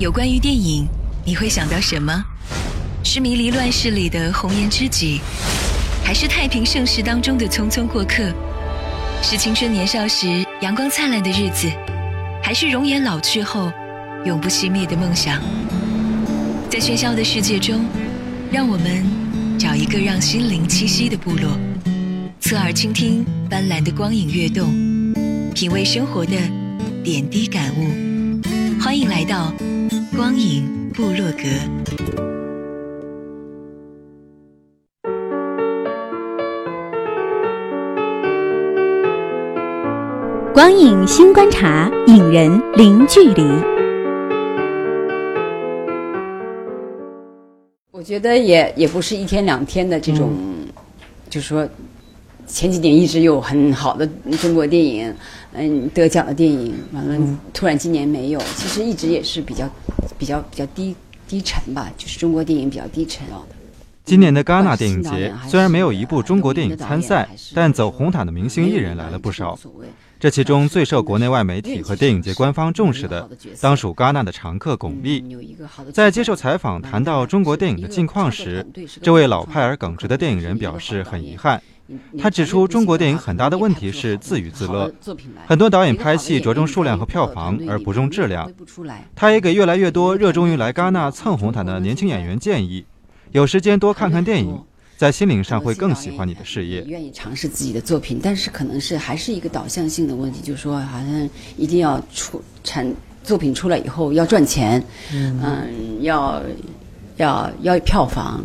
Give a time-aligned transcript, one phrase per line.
[0.00, 0.88] 有关于电影，
[1.26, 2.24] 你会想到什么？
[3.04, 5.20] 是迷离乱世里的红颜知己，
[6.02, 8.32] 还是太平盛世当中的匆匆过客？
[9.22, 11.70] 是青春年少时阳光灿烂的日子，
[12.42, 13.70] 还是容颜老去后
[14.24, 15.38] 永不熄灭的梦想？
[16.70, 17.84] 在喧嚣的世界中，
[18.50, 19.04] 让我们
[19.58, 21.50] 找一个让心灵栖息的部落，
[22.40, 24.72] 侧耳倾听斑斓的光影跃动，
[25.52, 26.32] 品味生活的
[27.04, 28.09] 点滴感悟。
[28.90, 29.52] 欢迎来到。
[30.16, 31.44] 光影部落格，
[40.52, 43.44] 光影新观察，影人零距离。
[47.92, 50.32] 我觉得也也不是一天两天的这种，
[51.28, 51.64] 就是说。
[52.50, 54.06] 前几年一直有很好的
[54.40, 55.14] 中国电影，
[55.52, 59.68] 嗯，得奖的电影，完了突然今年没有，其实一直也是比较
[60.18, 60.94] 比较比较低
[61.28, 63.24] 低沉吧，就是中国电影比较低沉。
[64.04, 69.56] 今年的戛纳电影节虽然没有一部中国电影参赛，但走红毯的明星艺人来了不少。
[70.18, 73.26] 这其中最受国内外媒体和电影节官方重视的，
[73.60, 75.22] 当属戛纳的常客巩俐。
[75.92, 78.66] 在接受采访谈到中国电影的近况时，
[79.00, 81.62] 这位老派而耿直的电影人表示很遗憾。
[82.18, 84.92] 他指出，中国电影很大的问题是自娱自乐，
[85.46, 88.50] 很多导演拍戏着重数量和票房，而不重质量。
[89.14, 92.84] 他也给越来越多热衷于来戛纳蹭红毯的年轻演员建议：
[93.32, 94.60] 有时间多看看电影，
[94.96, 96.82] 在心灵上会更喜欢你的事业。
[96.86, 106.42] 愿意尝试自己的作品，但是可能是还是一个导向性的问题，就是说好像一定要出产作品出来以后要赚钱，嗯，要
[107.16, 108.44] 要要票房。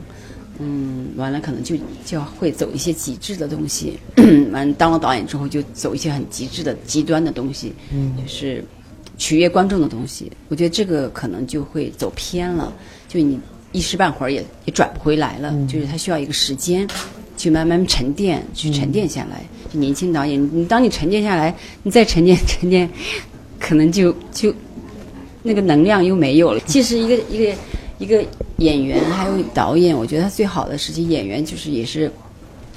[0.59, 1.75] 嗯，完了可能就
[2.05, 3.99] 就会走一些极致的东西。
[4.51, 8.63] 完当了导演之后，就走一些很极致的极端的东西，嗯就是
[9.17, 10.31] 取悦观众的东西。
[10.47, 12.73] 我觉得这个可能就会走偏了，
[13.07, 13.39] 就你
[13.71, 15.53] 一时半会儿也也转不回来了。
[15.67, 16.87] 就是他需要一个时间
[17.35, 19.43] 去慢慢沉淀，去沉淀下来。
[19.73, 22.89] 就年轻导演，你当你沉淀下来，你再沉淀沉淀，
[23.59, 24.53] 可能就就
[25.43, 26.59] 那个能量又没有了。
[26.65, 27.53] 其实一个一个。
[27.97, 28.21] 一个
[28.57, 32.11] 演员还有导演，我觉得他最好的时期，演员就是也是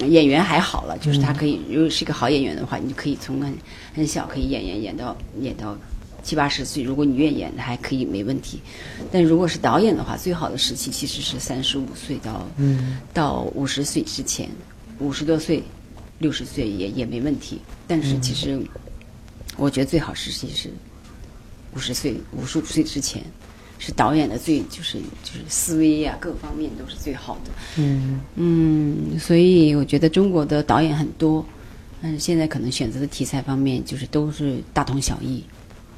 [0.01, 3.55] 演员还好了，就是他可以如果是一个好演员的话，你就可以从很
[3.95, 5.77] 很小可以演演演到演到
[6.23, 8.61] 七八十岁，如果你愿意演，还可以没问题。
[9.13, 12.47] 但如果是导演的话，最好的时期其实是三十五岁到
[13.15, 14.49] 到五十岁之前，
[14.99, 15.63] 五十多岁、
[16.19, 17.61] 六十岁也也没问题。
[17.87, 18.61] 但是其实
[19.57, 20.71] 我觉得最好时期是
[21.75, 23.23] 五十岁、五十五岁之前。
[23.79, 27.51] 是导演的最就是就是思维呀，各方面都是最好的。
[27.77, 31.45] 嗯嗯，所以我觉得中国的导演很多，
[32.03, 35.45] 但是现在可能选择的题材方面就是都是大同小异，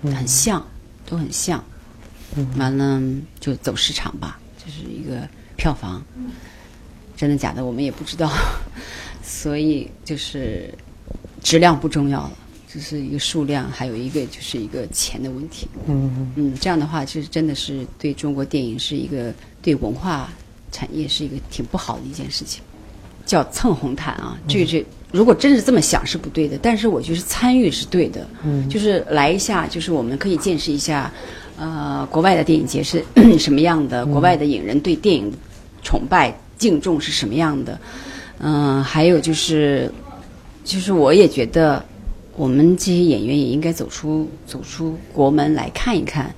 [0.02, 0.64] 很像，
[1.06, 1.62] 都很像。
[2.56, 3.02] 完了
[3.40, 6.00] 就走市场吧，就是一个票房，
[7.16, 8.30] 真的假的我们也不知道，
[9.20, 10.72] 所以就是
[11.42, 12.32] 质量不重要了。
[12.72, 15.66] 只是一个数量，还有一个就是一个钱的问题。
[15.88, 20.32] 嗯嗯，这样的话，其实真的是对中国电影是一个对文化
[20.70, 22.62] 产业是一个挺不好的一件事情。
[23.26, 28.26] 叫蹭红毯啊，这这如果真是这么想是不对的，但是我觉得参与是对的。
[28.44, 31.12] 嗯，就是来一下，就是我们可以见识一下，
[31.56, 33.04] 呃，国外的电影节是
[33.38, 35.32] 什么样的，国外的影人对电影
[35.82, 37.80] 崇拜敬重是什么样的。
[38.38, 39.92] 嗯，还有就是，
[40.64, 41.84] 就是我也觉得。
[42.40, 46.34] 我们这些演员也应该走出走出国门来看一看，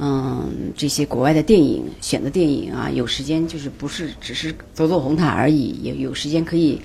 [0.00, 6.80] 嗯，这些国外的电影，选的电影啊，有时间就是不是只是走走红毯而已，也有时间可以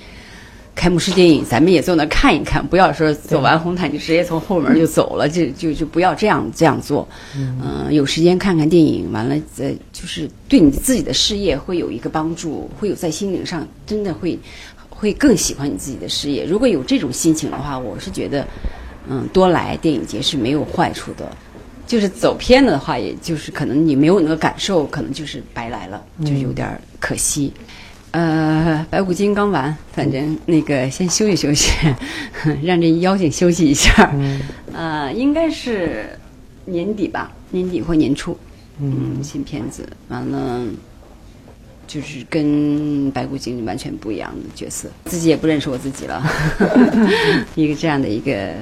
[0.76, 7.08] 开幕式电影，咱们也坐那看一看，不要说走完红毯就直接从后门就走了，就就就不要这样这样做，
[7.38, 14.38] 嗯，有时间看看电影，完了再就是对你自己的事业会有一个帮助，会有在心灵上真的会。
[15.00, 16.44] 会更喜欢你自己的事业。
[16.44, 18.46] 如果有这种心情的话，我是觉得，
[19.08, 21.30] 嗯，多来电影节是没有坏处的。
[21.86, 26.68] 就是走偏了的话，也就是可能你没有那个感受，可能就是白来了，就有点
[27.00, 27.54] 可惜。
[28.12, 31.72] 呃，白骨精刚完，反正那个先休息休息，
[32.64, 34.14] 让这妖精休息一下。
[34.74, 36.10] 呃，应该是
[36.66, 38.36] 年底吧，年底或年初。
[38.82, 40.66] 嗯，新片子完了。
[41.88, 46.22] 就是跟白骨精完全不一样的角色，自己也不认识我自己了，
[47.56, 48.54] 一个这样的一个，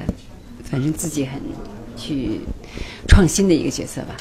[0.63, 1.42] 反正自己很
[1.98, 2.39] 去
[3.07, 4.16] 创新的一个角色吧。